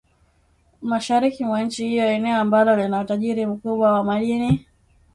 mashariki 0.81 1.45
mwa 1.45 1.61
nchi 1.61 1.87
hiyo 1.89 2.05
eneo 2.05 2.37
ambalo 2.37 2.75
lina 2.75 2.99
utajiri 3.01 3.45
mkubwa 3.45 3.91
wa 3.93 4.03
madini 4.03 4.65